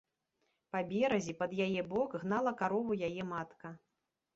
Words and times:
Па 0.75 0.81
беразе, 0.93 1.37
пад 1.43 1.55
яе 1.67 1.81
бок, 1.95 2.19
гнала 2.27 2.59
карову 2.63 3.03
яе 3.11 3.23
матка. 3.33 3.79